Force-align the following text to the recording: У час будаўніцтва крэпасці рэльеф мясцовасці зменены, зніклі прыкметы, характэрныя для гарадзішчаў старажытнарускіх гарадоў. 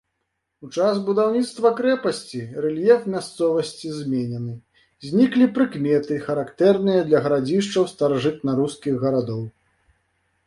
У 0.65 0.67
час 0.75 0.99
будаўніцтва 1.07 1.71
крэпасці 1.79 2.39
рэльеф 2.65 3.03
мясцовасці 3.15 3.91
зменены, 3.97 4.55
зніклі 5.07 5.45
прыкметы, 5.59 6.17
характэрныя 6.29 7.03
для 7.09 7.19
гарадзішчаў 7.27 7.83
старажытнарускіх 7.93 8.95
гарадоў. 9.05 9.43